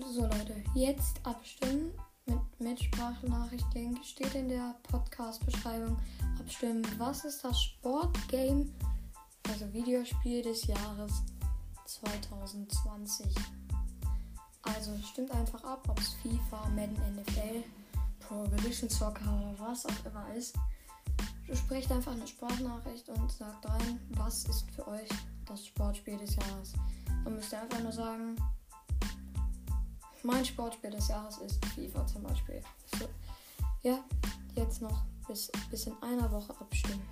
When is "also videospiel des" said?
9.48-10.66